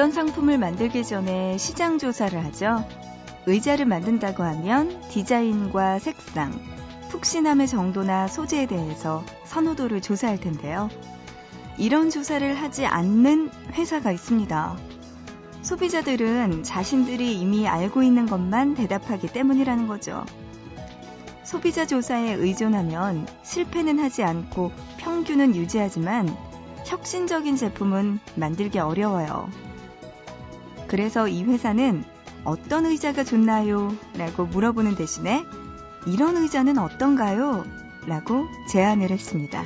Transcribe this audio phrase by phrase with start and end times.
[0.00, 2.88] 어떤 상품을 만들기 전에 시장 조사를 하죠.
[3.44, 6.58] 의자를 만든다고 하면 디자인과 색상,
[7.10, 10.88] 푹신함의 정도나 소재에 대해서 선호도를 조사할 텐데요.
[11.76, 14.78] 이런 조사를 하지 않는 회사가 있습니다.
[15.60, 20.24] 소비자들은 자신들이 이미 알고 있는 것만 대답하기 때문이라는 거죠.
[21.44, 26.34] 소비자 조사에 의존하면 실패는 하지 않고 평균은 유지하지만
[26.86, 29.69] 혁신적인 제품은 만들기 어려워요.
[30.90, 32.02] 그래서 이 회사는
[32.42, 33.94] 어떤 의자가 좋나요?
[34.16, 35.44] 라고 물어보는 대신에
[36.04, 37.64] 이런 의자는 어떤가요?
[38.08, 39.62] 라고 제안을 했습니다.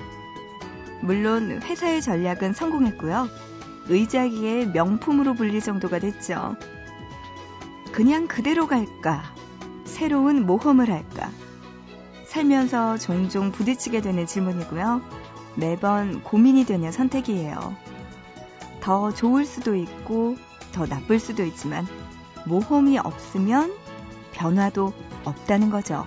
[1.00, 3.28] 물론 회사의 전략은 성공했고요.
[3.88, 6.56] 의자기의 명품으로 불릴 정도가 됐죠.
[7.90, 9.22] 그냥 그대로 갈까?
[9.86, 11.30] 새로운 모험을 할까?
[12.26, 15.00] 살면서 종종 부딪히게 되는 질문이고요.
[15.54, 17.74] 매번 고민이 되는 선택이에요.
[18.82, 20.36] 더 좋을 수도 있고
[20.74, 21.86] 더 나쁠 수도 있지만
[22.46, 23.72] 모험이 없으면
[24.32, 24.92] 변화도
[25.24, 26.04] 없다는 거죠.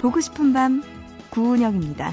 [0.00, 0.82] 보고 싶은 밤
[1.30, 2.12] 구은영입니다.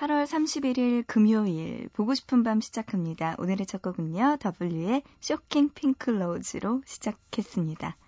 [0.00, 3.34] 8월 31일 금요일 보고 싶은 밤 시작합니다.
[3.36, 4.38] 오늘의 첫 곡은요.
[4.58, 7.98] W의 쇼킹 핑클로즈로 시작했습니다.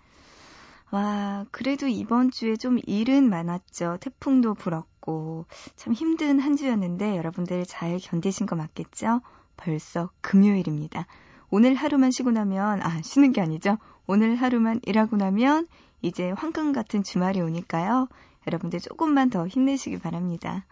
[0.89, 3.97] 와, 그래도 이번 주에 좀 일은 많았죠.
[4.01, 5.45] 태풍도 불었고
[5.75, 9.21] 참 힘든 한 주였는데 여러분들 잘 견디신 거 맞겠죠?
[9.55, 11.05] 벌써 금요일입니다.
[11.51, 13.77] 오늘 하루만 쉬고 나면, 아, 쉬는 게 아니죠.
[14.07, 15.67] 오늘 하루만 일하고 나면
[16.01, 18.07] 이제 황금 같은 주말이 오니까요.
[18.47, 20.65] 여러분들 조금만 더 힘내시기 바랍니다.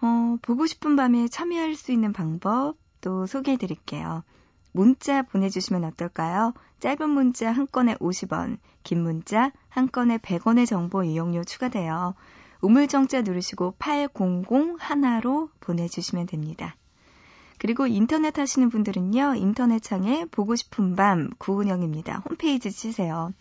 [0.00, 4.22] 어, 보고 싶은 밤에 참여할 수 있는 방법 또 소개해 드릴게요.
[4.72, 6.54] 문자 보내주시면 어떨까요?
[6.80, 12.14] 짧은 문자 한 건에 50원, 긴 문자 한 건에 100원의 정보 이용료 추가돼요.
[12.60, 16.76] 우물정자 누르시고 8001로 보내주시면 됩니다.
[17.58, 22.22] 그리고 인터넷 하시는 분들은요, 인터넷 창에 보고 싶은 밤 구은영입니다.
[22.28, 23.32] 홈페이지 치세요.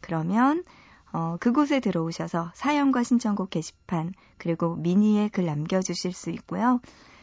[0.00, 0.64] 그러면
[1.12, 6.80] 어, 그곳에 들어오셔서 사연과 신청곡 게시판 그리고 미니에 글 남겨주실 수 있고요.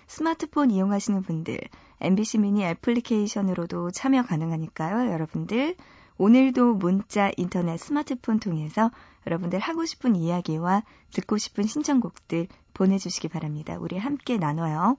[0.07, 1.59] 스마트폰 이용하시는 분들
[2.01, 5.11] MBC 미니 애플리케이션으로도 참여 가능하니까요.
[5.11, 5.75] 여러분들
[6.17, 8.91] 오늘도 문자, 인터넷, 스마트폰 통해서
[9.27, 13.77] 여러분들 하고 싶은 이야기와 듣고 싶은 신청곡들 보내주시기 바랍니다.
[13.79, 14.97] 우리 함께 나눠요.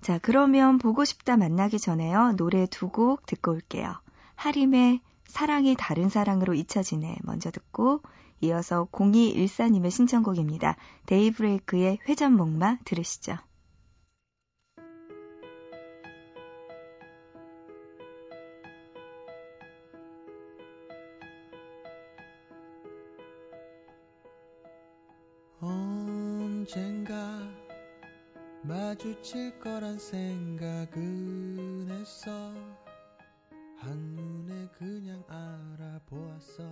[0.00, 2.32] 자, 그러면 보고 싶다 만나기 전에요.
[2.36, 3.94] 노래 두 곡 듣고 올게요.
[4.36, 5.00] 하림의
[5.32, 8.02] 사랑이 다른 사랑으로 잊혀지네 먼저 듣고
[8.42, 10.76] 이어서 0214님의 신청곡입니다.
[11.06, 13.38] 데이브레이크의 회전목마 들으시죠.
[25.60, 27.16] 언젠가
[28.64, 32.52] 마주칠 거란 생각은 했어
[33.78, 34.31] 한눈에
[34.82, 36.64] 그냥 알아보았어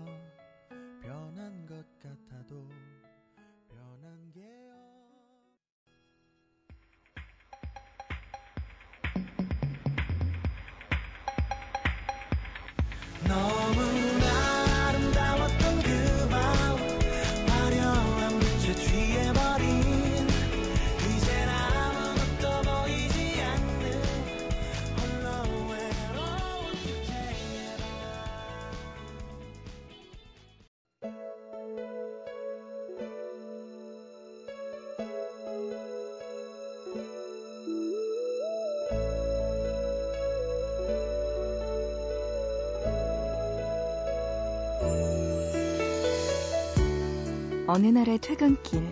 [47.73, 48.83] 어느 날의 퇴근길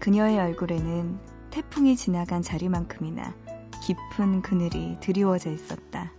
[0.00, 1.16] 그녀의 얼굴에는
[1.50, 3.32] 태풍이 지나간 자리만큼이나
[3.84, 6.10] 깊은 그늘이 드리워져 있었다.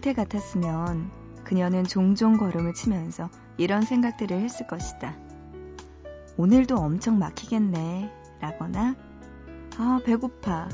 [0.00, 1.10] 때 같았으면
[1.44, 5.18] 그녀는 종종 걸음을 치면서 이런 생각들을 했을 것이다.
[6.38, 8.10] 오늘도 엄청 막히겠네.
[8.40, 8.96] 라거나,
[9.76, 10.70] 아, 배고파.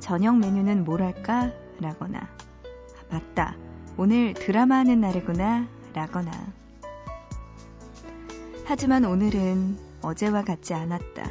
[0.00, 1.52] 저녁 메뉴는 뭘 할까?
[1.80, 3.56] 라거나, 아, 맞다.
[3.96, 5.68] 오늘 드라마 하는 날이구나.
[5.94, 6.63] 라거나.
[8.64, 11.24] 하지만 오늘은 어제와 같지 않았다.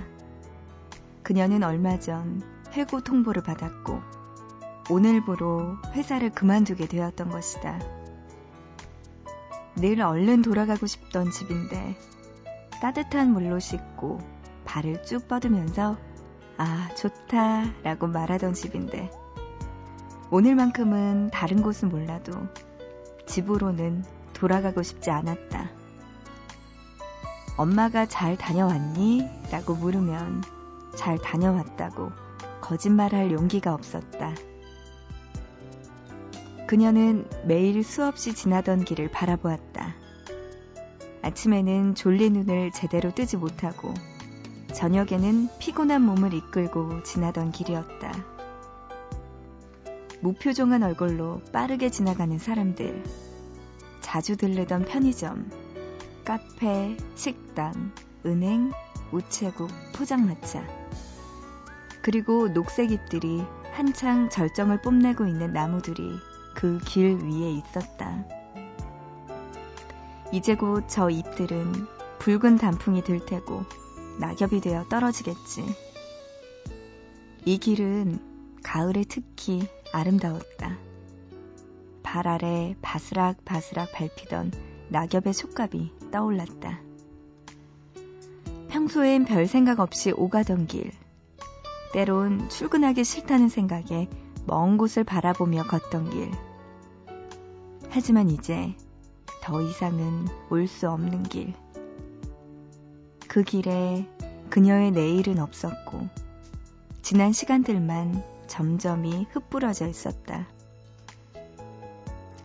[1.23, 2.41] 그녀는 얼마 전
[2.71, 4.01] 해고 통보를 받았고,
[4.89, 7.79] 오늘부로 회사를 그만두게 되었던 것이다.
[9.75, 11.97] 늘 얼른 돌아가고 싶던 집인데,
[12.81, 14.19] 따뜻한 물로 씻고
[14.65, 15.97] 발을 쭉 뻗으면서
[16.57, 19.09] 아, 좋다 라고 말하던 집인데
[20.31, 22.33] 오늘만큼은 다른 곳은 몰라도
[23.25, 24.03] 집으로는
[24.33, 25.82] 돌아가고 싶지 않았다.
[27.55, 29.29] 엄마가 잘 다녀왔니?
[29.51, 30.43] 라고 물으면
[30.95, 32.11] 잘 다녀왔다고
[32.61, 34.33] 거짓말할 용기가 없었다.
[36.65, 39.93] 그녀는 매일 수없이 지나던 길을 바라보았다.
[41.21, 43.93] 아침에는 졸린 눈을 제대로 뜨지 못하고
[44.73, 48.11] 저녁에는 피곤한 몸을 이끌고 지나던 길이었다.
[50.21, 53.03] 무표정한 얼굴로 빠르게 지나가는 사람들,
[54.01, 55.49] 자주 들르던 편의점,
[56.25, 57.91] 카페, 식당,
[58.25, 58.71] 은행,
[59.11, 60.65] 우체국, 포장마차,
[62.01, 66.17] 그리고 녹색 잎들이 한창 절정을 뽐내고 있는 나무들이
[66.55, 68.25] 그 길 위에 있었다.
[70.31, 71.87] 이제 곧 저 잎들은
[72.19, 73.63] 붉은 단풍이 들 테고
[74.19, 75.65] 낙엽이 되어 떨어지겠지.
[77.45, 78.19] 이 길은
[78.63, 80.77] 가을에 특히 아름다웠다.
[82.03, 84.51] 발 아래 바스락바스락 밟히던
[84.93, 86.79] 낙엽의 촉감이 떠올랐다.
[88.69, 90.91] 평소엔 별 생각 없이 오가던 길.
[91.93, 94.07] 때론 출근하기 싫다는 생각에
[94.45, 96.29] 먼 곳을 바라보며 걷던 길.
[97.89, 98.75] 하지만 이제
[99.41, 101.55] 더 이상은 올 수 없는 길.
[103.27, 104.07] 그 길에
[104.51, 106.07] 그녀의 내일은 없었고,
[107.01, 110.47] 지난 시간들만 점점이 흩뿌러져 있었다.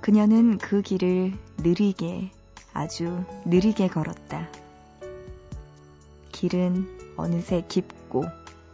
[0.00, 2.30] 그녀는 그 길을 느리게,
[2.78, 4.48] 아주 느리게 걸었다.
[6.30, 8.22] 길은 어느새 깊고,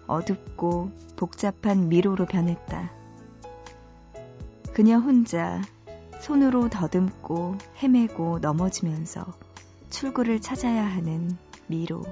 [0.06, 2.92] 어둡고, 복잡한 미로로 변했다.
[4.74, 5.62] 그녀 혼자
[6.20, 9.24] 손으로 더듬고 헤매고 넘어지면서
[9.88, 12.04] 출구를 찾아야 하는 미로.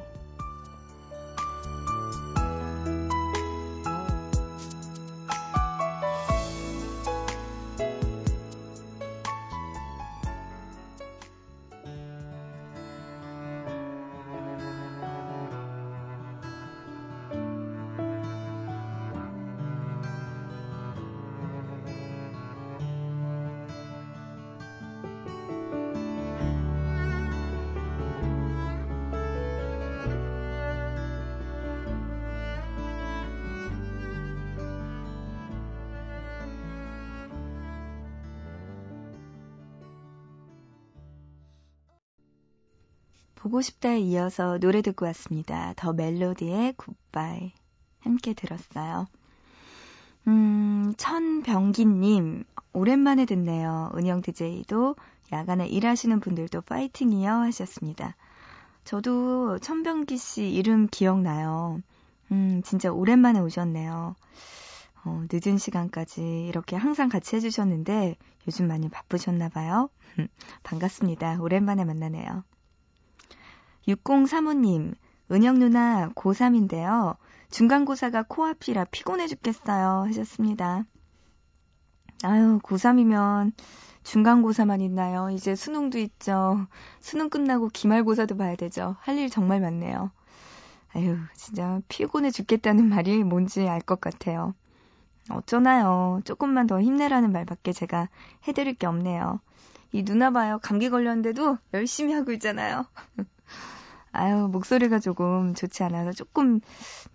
[43.43, 45.73] 보고 싶다에 이어서 노래 듣고 왔습니다.
[45.75, 47.53] 더 멜로디의 굿바이.
[47.99, 49.08] 함께 들었어요.
[50.29, 53.91] 음, 천병기님, 오랜만에 듣네요.
[53.96, 54.94] 은영 DJ도
[55.32, 58.15] 야간에 일하시는 분들도 파이팅이요 하셨습니다.
[58.84, 61.82] 저도 천병기 씨 이름 기억나요.
[62.31, 64.15] 음, 진짜 오랜만에 오셨네요.
[65.05, 68.15] 어, 늦은 시간까지 이렇게 항상 같이 해주셨는데
[68.46, 69.91] 요즘 많이 바쁘셨나 봐요.
[70.63, 71.39] 반갑습니다.
[71.41, 72.44] 오랜만에 만나네요.
[73.89, 74.94] 6035님,
[75.31, 77.17] 은영 누나 고3인데요.
[77.51, 80.05] 중간고사가 코앞이라 피곤해 죽겠어요.
[80.08, 80.84] 하셨습니다.
[82.24, 83.53] 아유, 고3이면
[84.05, 85.31] 중간고사만 있나요?
[85.31, 86.67] 이제 수능도 있죠.
[87.01, 88.96] 수능 끝나고 기말고사도 봐야 되죠.
[89.01, 90.10] 할 일 정말 많네요.
[90.94, 94.55] 아유, 진짜 피곤해 죽겠다는 말이 뭔지 알 것 같아요.
[95.31, 96.20] 어쩌나요.
[96.24, 98.08] 조금만 더 힘내라는 말밖에 제가
[98.48, 99.41] 해드릴 게 없네요.
[99.93, 100.58] 이 누나 봐요.
[100.62, 102.86] 감기 걸렸는데도 열심히 하고 있잖아요.
[104.13, 106.61] 아유, 목소리가 조금 좋지 않아서 조금,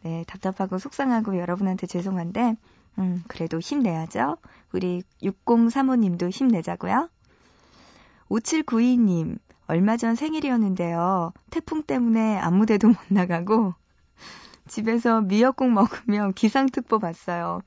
[0.01, 2.56] 네, 답답하고 속상하고 여러분한테 죄송한데,
[2.98, 4.38] 음, 그래도 힘내야죠.
[4.74, 7.10] 우리 6035님도 힘내자고요.
[8.29, 11.34] 5792님, 얼마 전 생일이었는데요.
[11.51, 13.75] 태풍 때문에 아무 데도 못 나가고,
[14.67, 17.62] 집에서 미역국 먹으며 기상특보 봤어요.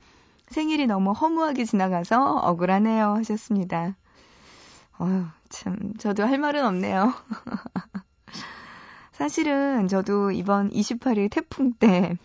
[0.48, 3.14] 생일이 너무 허무하게 지나가서 억울하네요.
[3.14, 3.96] 하셨습니다.
[4.98, 7.14] 어휴, 참, 저도 할 말은 없네요.
[9.20, 12.16] 사실은 저도 이번 28일 태풍 때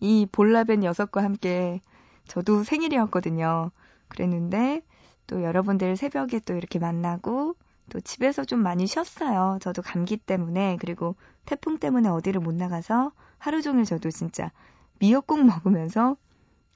[0.00, 1.80] 이 볼라벤 녀석과 함께
[2.28, 3.70] 저도 생일이었거든요.
[4.08, 4.82] 그랬는데
[5.26, 7.56] 또 여러분들 새벽에 또 이렇게 만나고
[7.88, 9.58] 또 집에서 좀 많이 쉬었어요.
[9.62, 14.52] 저도 감기 때문에 그리고 태풍 때문에 어디를 못 나가서 하루 종일 저도 진짜
[14.98, 16.18] 미역국 먹으면서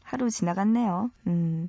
[0.02, 1.10] 하루 지나갔네요.
[1.26, 1.68] 음,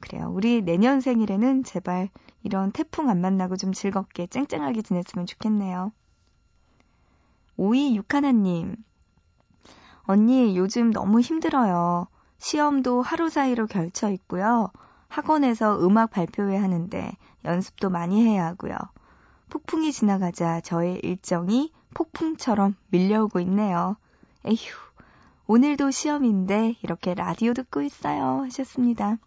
[0.00, 0.32] 그래요.
[0.34, 2.08] 우리 내년 생일에는 제발
[2.42, 5.92] 이런 태풍 안 만나고 좀 즐겁게 쨍쨍하게 지냈으면 좋겠네요.
[7.60, 8.74] 5261님,
[10.04, 12.06] 언니 요즘 너무 힘들어요.
[12.38, 14.70] 시험도 하루 사이로 결쳐 있고요.
[15.08, 17.12] 학원에서 음악 발표회 하는데
[17.44, 18.74] 연습도 많이 해야 하고요.
[19.50, 23.96] 폭풍이 지나가자 저의 일정이 폭풍처럼 밀려오고 있네요.
[24.46, 24.56] 에휴,
[25.46, 28.44] 오늘도 시험인데 이렇게 라디오 듣고 있어요.
[28.44, 29.18] 하셨습니다.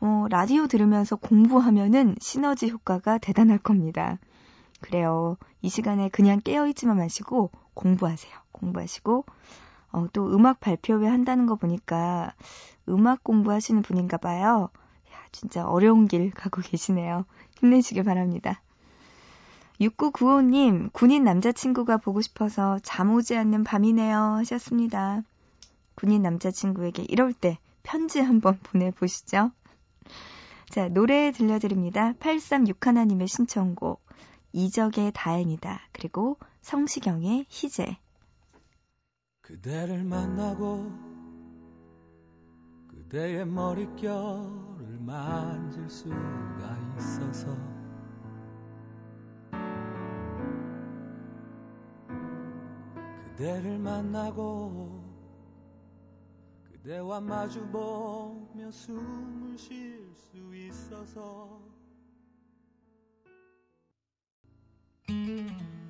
[0.00, 4.18] 어, 라디오 들으면서 공부하면은 시너지 효과가 대단할 겁니다.
[4.82, 5.38] 그래요.
[5.62, 8.32] 이 시간에 그냥 깨어있지만 마시고 공부하세요.
[8.52, 9.24] 공부하시고,
[9.92, 12.34] 어, 또 음악 발표회 한다는 거 보니까
[12.88, 14.68] 음악 공부하시는 분인가 봐요.
[15.10, 17.24] 야, 진짜 어려운 길 가고 계시네요.
[17.58, 18.60] 힘내시길 바랍니다.
[19.80, 24.16] 6995님, 군인 남자친구가 보고 싶어서 잠 오지 않는 밤이네요.
[24.16, 25.22] 하셨습니다.
[25.94, 29.50] 군인 남자친구에게 이럴 때 편지 한번 보내보시죠.
[30.70, 32.14] 자, 노래 들려드립니다.
[32.14, 34.00] 8361님의 신청곡.
[34.52, 35.88] 이적의 다행이다.
[35.92, 37.98] 그리고 성시경의 희재.
[39.40, 40.90] 그대를 만나고
[42.88, 47.56] 그대의 머릿결을 만질 수가 있어서
[53.24, 55.02] 그대를 만나고
[56.70, 61.71] 그대와 마주보며 숨을 쉴 수 있어서
[65.12, 65.81] Música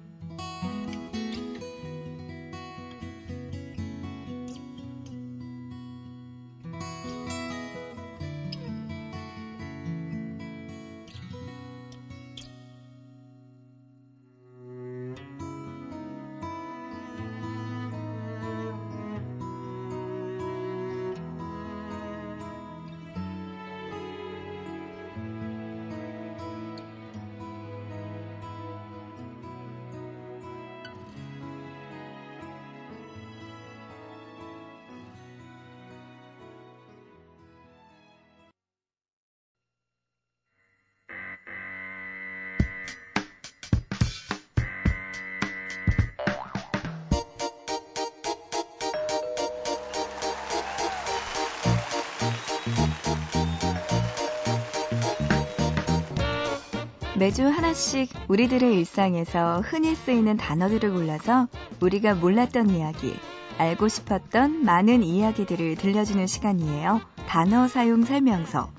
[57.22, 61.46] 매주 하나씩 우리들의 일상에서 흔히 쓰이는 단어들을 골라서
[61.80, 63.14] 우리가 몰랐던 이야기,
[63.58, 67.00] 알고 싶었던 많은 이야기들을 들려주는 시간이에요.
[67.28, 68.72] 단어 사용 설명서.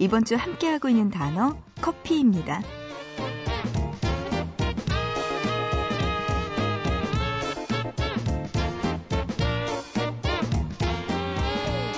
[0.00, 2.60] 이번 주 함께하고 있는 단어, 커피입니다.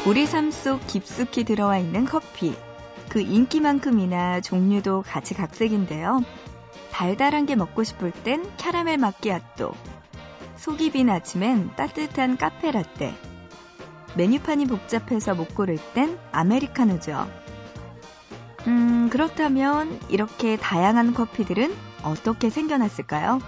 [0.07, 2.68] 우리 삶 속 깊숙이 들어와 있는 커피.
[3.09, 6.23] 그 인기만큼이나 종류도 같이 각색인데요.
[6.93, 9.73] 달달한 게 먹고 싶을 땐 캐러멜 마끼아또,
[10.57, 13.15] 속이 빈 아침엔 따뜻한 카페 라떼,
[14.17, 17.29] 메뉴판이 복잡해서 못 고를 땐 아메리카노죠.
[18.67, 23.41] 음, 그렇다면 이렇게 다양한 커피들은 어떻게 생겨났을까요?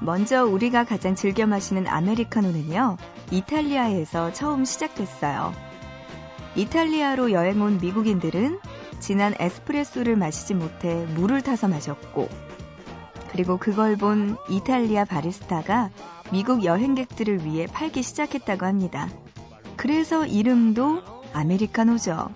[0.00, 2.96] 먼저 우리가 가장 즐겨 마시는 아메리카노는요,
[3.30, 5.54] 이탈리아에서 처음 시작됐어요.
[6.56, 8.60] 이탈리아로 여행 온 미국인들은
[9.00, 12.28] 진한 에스프레소를 마시지 못해 물을 타서 마셨고,
[13.32, 15.90] 그리고 그걸 본 이탈리아 바리스타가
[16.30, 19.08] 미국 여행객들을 위해 팔기 시작했다고 합니다.
[19.76, 22.30] 그래서 이름도 아메리카노죠.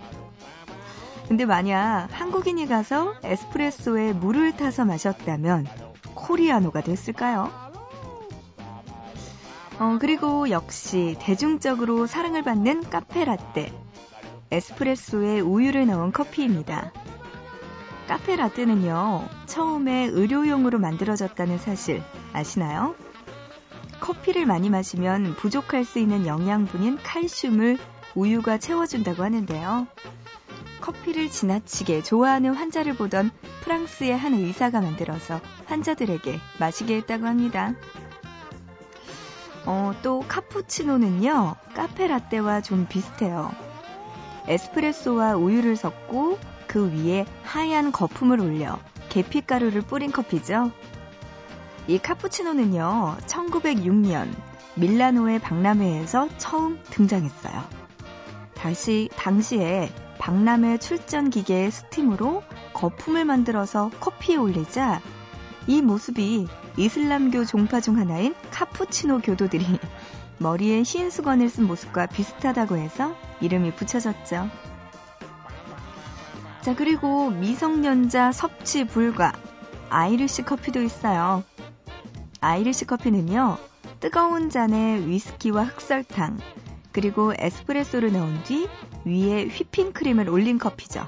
[1.29, 5.67] 근데 만약 한국인이 가서 에스프레소에 물을 타서 마셨다면
[6.15, 7.51] 코리아노가 됐을까요?
[9.79, 13.71] 어, 그리고 역시 대중적으로 사랑을 받는 카페 라떼.
[14.51, 16.91] 에스프레소에 우유를 넣은 커피입니다.
[18.07, 22.01] 카페 라떼는요, 처음에 의료용으로 만들어졌다는 사실
[22.33, 22.95] 아시나요?
[23.99, 27.77] 커피를 많이 마시면 부족할 수 있는 영양분인 칼슘을
[28.15, 29.85] 우유가 채워준다고 하는데요.
[30.81, 33.29] 커피를 지나치게 좋아하는 환자를 보던
[33.61, 37.75] 프랑스의 한 의사가 만들어서 환자들에게 마시게 했다고 합니다.
[39.67, 43.68] 어, 또 카푸치노는요, 카페 라떼와 좀 비슷해요.
[44.49, 48.79] 에스프레소와 우유를 섞고 그 위에 하얀 거품을 올려
[49.09, 50.71] 계피가루를 뿌린 커피죠.
[51.87, 54.29] 이 카푸치노는요, 1906년
[54.75, 57.63] 밀라노의 박람회에서 처음 등장했어요.
[58.55, 59.89] 다시 당시에
[60.19, 65.01] 박람회 출전 기계의 스팀으로 거품을 만들어서 커피에 올리자
[65.67, 69.65] 이 모습이 이슬람교 종파 중 하나인 카푸치노 교도들이
[70.39, 74.49] 머리에 흰 수건을 쓴 모습과 비슷하다고 해서 이름이 붙여졌죠.
[76.61, 79.33] 자, 그리고 미성년자 섭취 불가
[79.89, 81.43] 아이리시 커피도 있어요.
[82.41, 83.57] 아이리시 커피는요,
[83.99, 86.37] 뜨거운 잔에 위스키와 흑설탕,
[86.91, 88.67] 그리고 에스프레소를 넣은 뒤
[89.05, 91.05] 위에 휘핑크림을 올린 커피죠.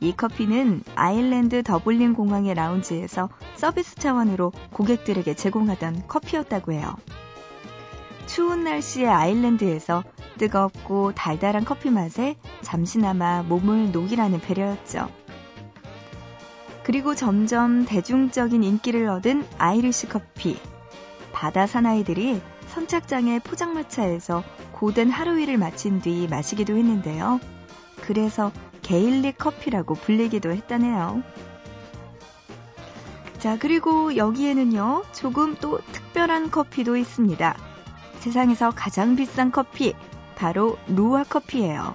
[0.00, 6.94] 이 커피는 아일랜드 더블린 공항의 라운지에서 서비스 차원으로 고객들에게 제공하던 커피였다고 해요.
[8.28, 10.04] 추운 날씨의 아일랜드에서
[10.36, 15.08] 뜨겁고 달달한 커피 맛에 잠시나마 몸을 녹이라는 배려였죠.
[16.84, 20.60] 그리고 점점 대중적인 인기를 얻은 아이리시 커피.
[21.32, 27.40] 바다 사나이들이 선착장의 포장마차에서 고된 하루 일을 마친 뒤 마시기도 했는데요.
[28.02, 31.22] 그래서 게일릭 커피라고 불리기도 했다네요.
[33.38, 37.67] 자, 그리고 여기에는요, 조금 또 특별한 커피도 있습니다.
[38.28, 39.94] 세상에서 가장 비싼 커피,
[40.36, 41.94] 바로 루아 커피예요.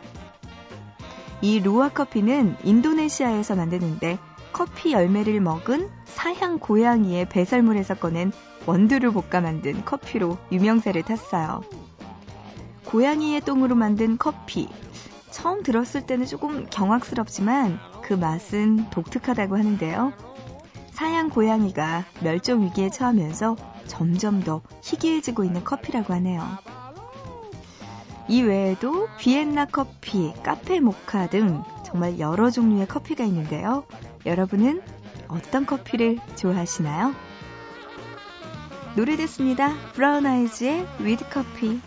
[1.42, 4.18] 이 루아 커피는 인도네시아에서 만드는데
[4.52, 8.32] 커피 열매를 먹은 사향 고양이의 배설물에서 꺼낸
[8.66, 11.62] 원두를 볶아 만든 커피로 유명세를 탔어요.
[12.86, 14.68] 고양이의 똥으로 만든 커피.
[15.30, 20.14] 처음 들었을 때는 조금 경악스럽지만 그 맛은 독특하다고 하는데요.
[20.92, 26.44] 사양 고양이가 멸종 위기에 처하면서 점점 더 희귀해지고 있는 커피라고 하네요.
[28.28, 33.84] 이 외에도 비엔나 커피, 카페 모카 등 정말 여러 종류의 커피가 있는데요.
[34.26, 34.82] 여러분은
[35.28, 37.14] 어떤 커피를 좋아하시나요?
[38.96, 39.74] 노래 됐습니다.
[39.94, 41.82] 브라운 아이즈의 위드 커피.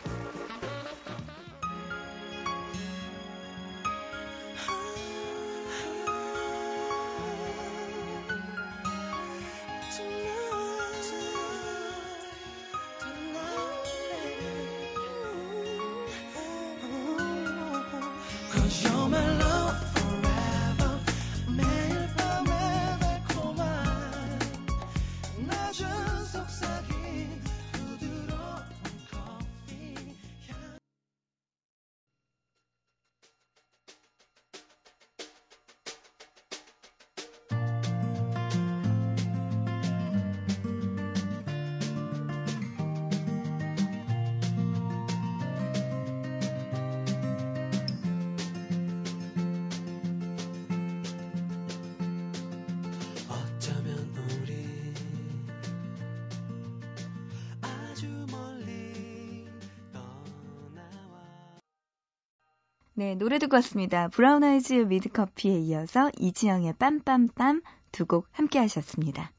[62.99, 64.09] 네, 노래 듣고 왔습니다.
[64.09, 69.31] 브라운 아이즈 미드 커피에 이어서 이지영의 빰빰빰 두 곡 함께 하셨습니다.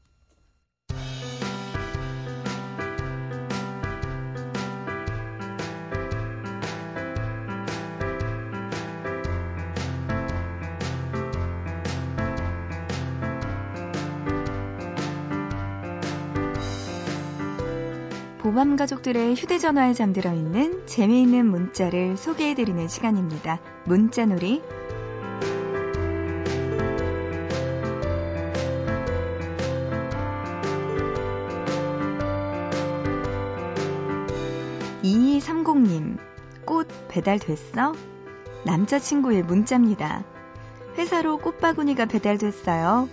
[18.58, 23.60] 보밤 가족들의 휴대전화에 잠들어 있는 재미있는 문자를 소개해드리는 시간입니다.
[23.84, 24.60] 문자놀이.
[35.04, 36.16] 이삼공님,
[36.64, 37.94] 꽃 배달됐어?
[38.64, 40.24] 남자친구의 문자입니다.
[40.96, 43.08] 회사로 꽃바구니가 배달됐어요.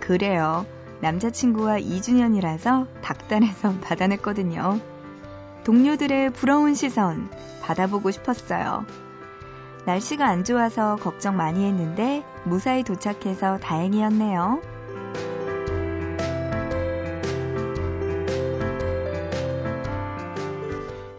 [0.00, 0.66] 그래요.
[1.02, 4.80] 남자친구와 2주년이라서 닭단에서 받아냈거든요.
[5.64, 7.28] 동료들의 부러운 시선
[7.60, 8.86] 받아보고 싶었어요.
[9.84, 14.62] 날씨가 안 좋아서 걱정 많이 했는데 무사히 도착해서 다행이었네요.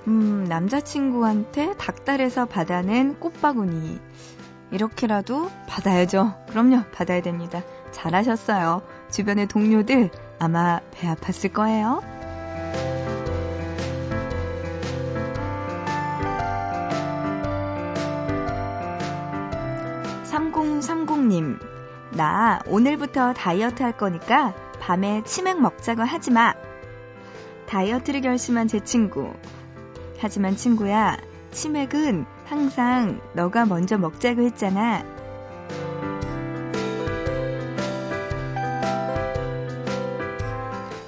[0.08, 4.00] 음, 남자친구한테 닭달에서 받아낸 꽃바구니.
[4.72, 6.36] 이렇게라도 받아야죠.
[6.48, 7.62] 그럼요, 받아야 됩니다.
[7.92, 8.82] 잘하셨어요.
[9.14, 12.02] 주변의 동료들 아마 배 아팠을 거예요.
[20.24, 21.60] 3030님,
[22.16, 26.56] 나 오늘부터 다이어트 할 거니까 밤에 치맥 먹자고 하지 마.
[27.68, 29.32] 다이어트를 결심한 제 친구.
[30.18, 31.18] 하지만 친구야,
[31.52, 35.04] 치맥은 항상 너가 먼저 먹자고 했잖아.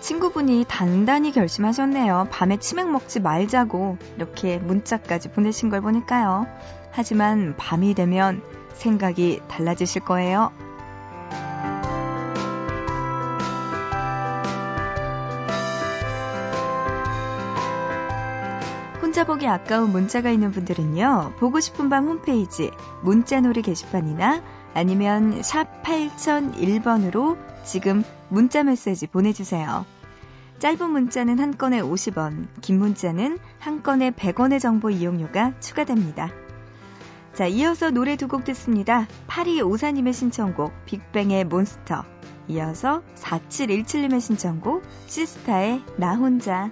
[0.05, 2.27] 친구분이 단단히 결심하셨네요.
[2.29, 6.45] 밤에 치맥 먹지 말자고 이렇게 문자까지 보내신 걸 보니까요.
[6.91, 8.43] 하지만 밤이 되면
[8.75, 10.51] 생각이 달라지실 거예요.
[19.01, 21.33] 혼자 보기 아까운 문자가 있는 분들은요.
[21.39, 22.69] 보고 싶은 밤 홈페이지
[23.01, 24.43] 문자놀이 게시판이나
[24.75, 29.94] 아니면 샵 8001번으로 지금 문자 메시지 보내주세요.
[30.59, 36.31] 짧은 문자는 한 건에 50원, 긴 문자는 한 건에 100원의 정보 이용료가 추가됩니다.
[37.33, 39.07] 자, 이어서 노래 두 곡 듣습니다.
[39.27, 42.05] 8254님의 신청곡 빅뱅의 몬스터.
[42.47, 46.71] 이어서 4717님의 신청곡 시스타의 나 혼자.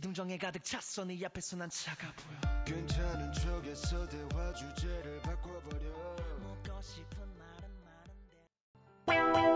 [0.00, 1.04] 등정에 가득 찼어.
[1.04, 2.64] 네 앞에서 난 차가 보여.
[2.64, 6.16] 괜찮은 척에서 대화 주제를 바꿔버려.
[6.40, 7.70] 묻고 싶은 말은
[9.06, 9.55] 많은데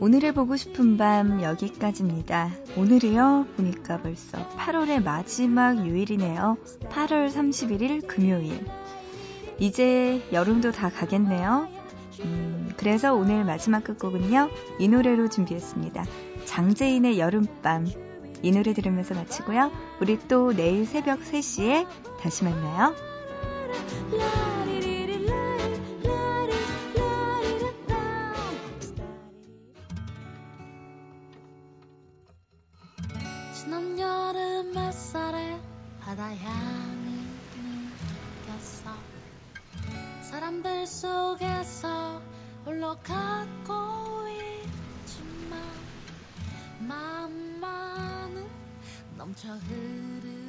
[0.00, 2.50] 오늘의 보고 싶은 밤 여기까지입니다.
[2.76, 3.46] 오늘이요?
[3.56, 6.56] 보니까 벌써 8월의 마지막 요일이네요.
[6.88, 8.66] 8월 31일 금요일.
[9.60, 11.68] 이제 여름도 다 가겠네요.
[12.24, 14.48] 음, 그래서 오늘 마지막 끝곡은요.
[14.78, 16.04] 이 노래로 준비했습니다.
[16.46, 17.86] 장재인의 여름밤.
[18.42, 19.70] 이 노래 들으면서 마치고요.
[20.00, 21.86] 우리 또 내일 새벽 3시에
[22.20, 22.94] 다시 만나요.
[33.52, 35.60] 지난 여름 햇살에
[36.00, 36.79] 바다 향
[40.30, 42.22] 사람들 속에서
[42.64, 44.28] 홀로 갖고
[45.02, 45.60] 있지만
[46.86, 48.46] 마음만은
[49.16, 50.39] 넘쳐 흐르